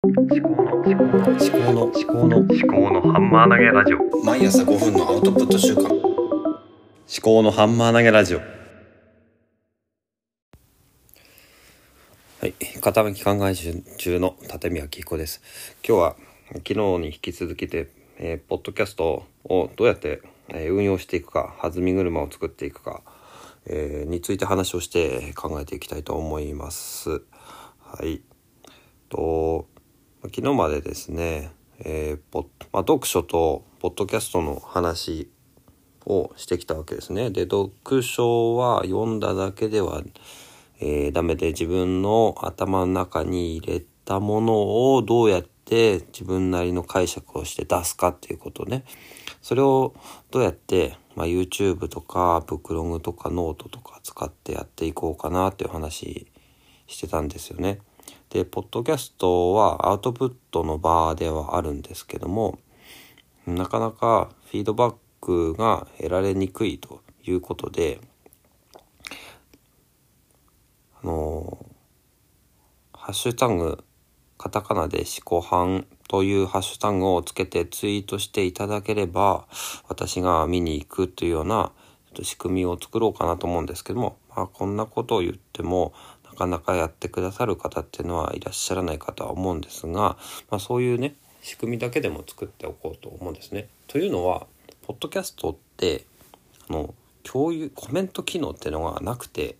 [0.00, 4.24] 思考の思考の思考の思考の思考のハンマー投げラジオ。
[4.24, 5.88] 毎朝5分のアウトプット週間。
[5.88, 5.92] 思
[7.20, 8.38] 考のハンマー投げラジオ。
[8.38, 8.44] は
[12.46, 13.56] い傾き考え
[13.96, 15.42] 中の立宮紀彦です。
[15.84, 16.16] 今日は
[16.58, 17.88] 昨日に引き続きで、
[18.18, 23.02] えー、ポッドキャストをどうやって、えー運用していくか弾み車を作っていくか、
[23.66, 27.10] えーについて話をして考えていきたいと思います。
[27.80, 28.22] はい。
[29.08, 29.66] と
[30.24, 35.30] 昨日までですね、えーまあ、読書とポッドキャストの話
[36.06, 37.30] をしてきたわけですね。
[37.30, 37.70] で読
[38.02, 40.02] 書は読んだだけでは、
[40.80, 48.84] えーダメで自分の頭の中に入れたものをどうやって自分なりの解釈をして出すかっていうことね。
[49.40, 49.94] それを
[50.32, 56.26] どうやって、まあ、YouTube とかブックログとかノートとか使ってやっていこうかなっていう話
[56.88, 57.78] してたんですよね。
[58.30, 62.58] で、ポッドキャストはアウトプットの場ではあるんですけども、
[63.46, 68.00] なかなかフィードバックが得られにくいということで、
[71.02, 71.66] あの
[72.92, 73.82] ハッシュタグ、
[74.36, 79.46] カタカナで思考班というハッシュタグをつけてツイートしていただければ、
[79.88, 81.72] 私が見に行くというような
[82.22, 85.94] 仕組みを作ろうかなと思うんですけども、まあこんなことを言っても、
[86.38, 90.16] なかなかやってくださる方っていうのはいらっしゃらないかとは思うんですが、
[90.48, 93.68] まあそういうね、仕組みだけでも作っておこうと思うんですね。
[93.88, 94.46] というのは、
[94.86, 96.04] ポッドキャストって、
[96.68, 96.94] あの、
[97.24, 99.56] 共有、コメント機能っていうのがなくて、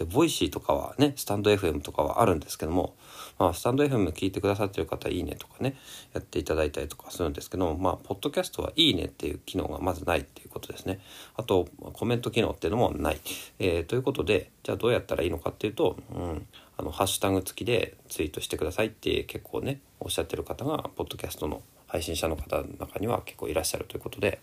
[0.00, 2.94] で、 Voicy とかはね、スタンド FM とかはあるんですけども、
[3.38, 5.76] まあ、スタンド FM 聞いてくださってる方、いいねとかね、
[6.14, 11.00] やっていただいたりとかするんですけども、まあ、ポッドキャストはいいねっていう機能がまずないっていうことですね。
[11.36, 13.20] あと、コメント機能っていうのもない。
[13.58, 16.46] えーということで、じゃあどうやったらいいのかっていうと、うん、
[16.78, 24.38] あの、ハッシュタグ付きでツイートしてくださいって結構ね、おっしゃってる方が、ポッドキャストの配信者の方の中には結構いらっしゃるということで、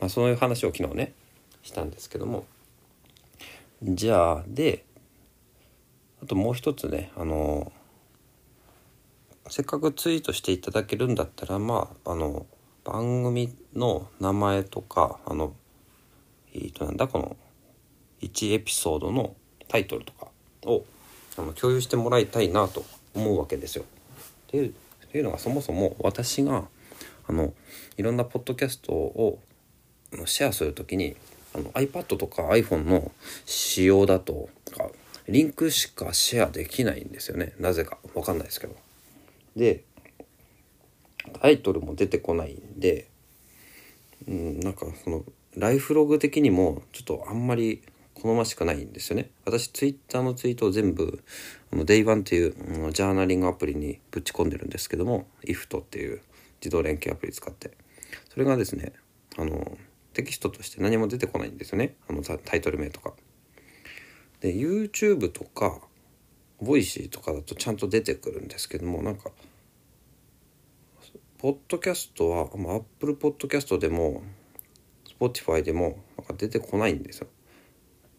[0.00, 1.12] まあ、そういう話を昨日ね、
[1.62, 2.46] したんですけども、
[3.82, 4.84] じゃあ、で、
[6.22, 7.72] あともう一つね、あの、
[9.48, 12.46] せっかくツイートしていただけるんだったら、まあ、あの、
[12.84, 15.54] 番組の名前とか、あの、
[16.54, 17.36] えっと、なんだ、この、
[18.20, 19.36] 1エピソードの
[19.68, 20.28] タイトルとか
[20.64, 20.84] を
[21.36, 22.84] あの共有してもらいたいなと
[23.14, 23.84] 思うわけですよ。
[23.84, 26.64] っていうっていうのがそもそも私が
[27.26, 27.52] あの
[27.96, 29.38] いろんなポッドキャストを
[30.24, 31.16] シェアするときに
[31.54, 33.12] あの iPad とか iPhone の
[33.46, 34.88] 仕様だとか
[35.28, 38.74] リンクしかシェアできないんですよねなぜかわかんないですけど。
[39.56, 39.84] で
[41.42, 43.08] タイトルも出てこないんで、
[44.26, 45.24] うん、なんかその
[45.56, 47.82] ライフログ的にもちょっとあんまり
[48.14, 49.30] 好ましくないんですよね。
[49.44, 51.22] 私ツイッターのツイートを全部
[51.72, 56.20] あの Day1 っていう、うんジャーナリングアプリにぶち込んでるんですけども IFT っていう
[56.60, 57.72] 自動連携アプリ使って
[58.30, 58.92] それがですね
[59.36, 59.76] あの
[60.14, 63.12] テキストとして何も出てこないんですよねあのタイトル名とか。
[64.40, 65.80] で YouTube とか
[66.62, 69.30] Voicy とかだとちゃんと出てくるんですけどもなんか
[71.38, 74.22] ポッドキャストは、まあ、Apple Podcast でも
[75.20, 77.28] Spotify でもなんか出てこないんですよ。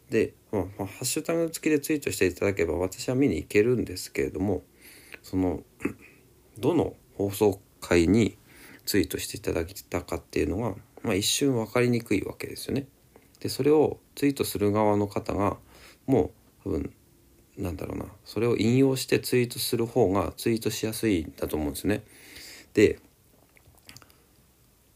[0.09, 4.63] で、まあ、ハッシュタグ付きでツイートしていただければ私は見に行けるんですけれども
[5.22, 5.63] その
[6.58, 8.38] どの放送回に
[8.85, 12.88] ツイートしていただいたかっていうのが、まあ、一瞬分かりにくいわけですよね。
[13.40, 15.58] でそれをツイートする側の方が
[16.09, 16.31] も
[16.64, 16.92] 多分
[17.58, 22.03] なんだろうなそれを引用してツイートする方がツイートしやすいんだと思うんですね。
[22.74, 23.00] で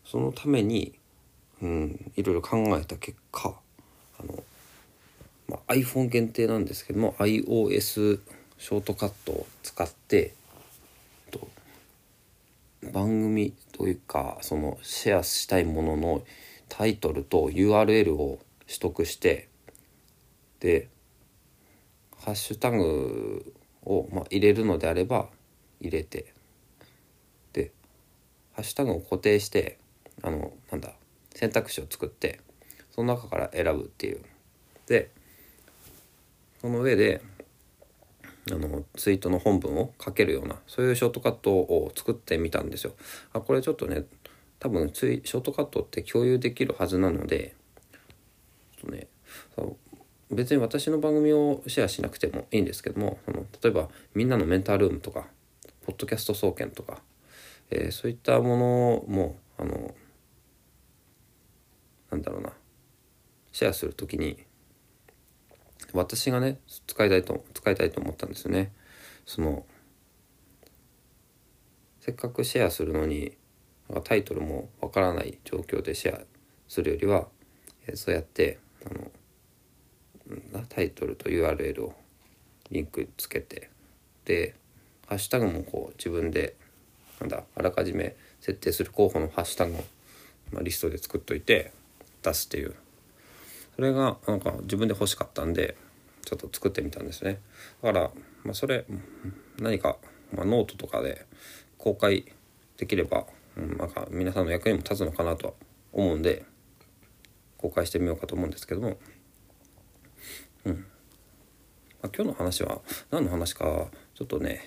[0.05, 0.93] そのために、
[1.61, 3.55] うん、いろいろ考えた結果
[4.19, 4.43] あの、
[5.47, 8.19] まあ、iPhone 限定なんですけども iOS
[8.57, 10.33] ショートカットを使って
[11.27, 11.47] えっと
[12.93, 16.23] 番組というかそのシェアしたいものの
[16.69, 19.47] タイトルと URL を取得して
[20.59, 20.87] で
[22.23, 23.53] ハッシュタグ
[23.83, 25.27] を、まあ、入れるのであれば
[25.81, 26.33] 入れて
[27.51, 27.71] で
[28.53, 29.77] ハッシュタグを固定して
[30.21, 30.93] あのなんだ
[31.35, 32.39] 選択肢を作って
[32.91, 34.21] その中から選ぶっていう
[34.87, 35.09] で
[36.61, 37.21] その上で
[38.51, 42.93] あのツイートの本文を書けるようなそういうショートカットを作ってみたんですよ。
[43.31, 44.05] あこれちょっとね
[44.59, 47.55] 多分ツイショートカットって共有できるはずなので
[48.81, 49.07] ちょっとね
[50.33, 55.25] 別に私の番組をシェアしなくてもいいんですけどもその例えばみんなのメンタールームとか
[55.85, 57.01] ポッドキャスト総研とか、
[57.69, 59.93] えーそういったものもあの
[62.11, 62.53] なんだろうな
[63.51, 64.45] シェアするときに
[65.93, 68.71] 私がね使いたいと使いたいと思ったんですよね。
[69.25, 69.65] その
[71.99, 73.37] せっかくシェアするのに
[74.03, 76.21] タイトルもわからない状況でシェア
[76.67, 77.27] するよりは、
[77.87, 79.11] えそうやってあの
[80.69, 81.93] タイトルと URL を
[82.71, 83.69] リンクつけて
[84.25, 84.55] で
[85.07, 86.55] ハッシュタグもこう自分で
[87.19, 89.83] なんだあらかじめ設定する候補のハッシュタグを、
[90.51, 91.71] まあ、リストで作っといて
[92.21, 92.75] 出すっていう。
[93.75, 95.75] それがなんか自分で欲しかったんで
[96.25, 97.39] ちょっと作ってみたんですね。
[97.81, 98.11] だから、
[98.43, 98.85] まあ、それ
[99.59, 99.97] 何か、
[100.31, 101.25] まあ、ノートとかで
[101.77, 102.25] 公開
[102.77, 103.25] できれば、
[103.57, 105.53] うん、なんか皆さんの役にも立つのかなとは
[105.91, 106.45] 思うんで
[107.57, 108.97] 公開してみようかと思うんですけども。
[110.65, 110.79] うん、ま
[112.03, 112.81] あ、今日の話は
[113.11, 114.61] 何の話かちょっとね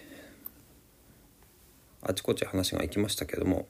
[2.02, 3.66] あちこち話が行きましたけども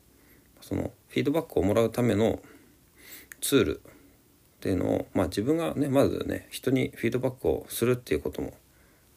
[0.60, 2.40] そのフィードバックをもらうための
[3.40, 8.52] ツールっていうのを、まあ、自分がねまずね人にフィードバックをするっていうことも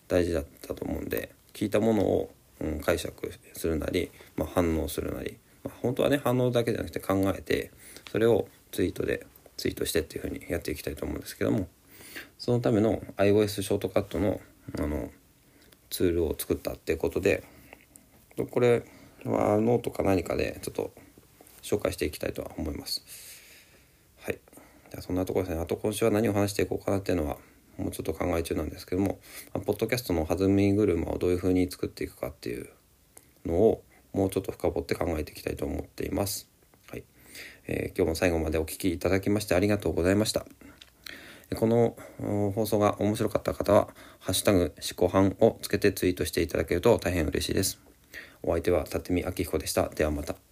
[0.08, 7.72] 大事だったと思うんで聞いたものを、うん、解釈するなり、まあ、反応するなり、まあ、本当はね反応だけじゃなくて考えて
[8.12, 9.26] それをツイートで
[9.58, 11.68] ツイートしてっていうふうにやっていきたいと思うんですけども
[12.38, 14.40] そのための iOS ショートカットの
[14.78, 15.10] あの
[15.90, 17.44] ツールを作ったってことで
[18.52, 18.84] これ
[19.26, 20.94] はノートか何かでちょっと
[21.62, 23.04] 紹介していきたいとは思います。
[24.22, 24.40] はい。
[24.92, 25.62] じゃそんなところですね。
[25.62, 27.38] あと今週は何を話していこうかなっていうのは
[27.78, 29.20] もうちょっと考え中なんですけども、
[29.54, 32.70] まあポッドキャストの弾み車をどういう風に作っていくかっていう
[33.46, 33.84] のを
[34.14, 36.50] もうちょっと深掘って考えていきたいと思っています。
[36.90, 37.04] はい。
[37.68, 40.46] えー今日も最後までお聞きいただきましてありがとうございました。
[41.56, 41.98] この
[42.54, 43.88] 放送が面白かった方は、
[44.20, 47.80] ハッシュタグ、思考班をつけてツイートしていただけると大変嬉しいです。
[48.44, 49.90] お相手は、立見明彦でした。
[49.90, 50.49] ではまた。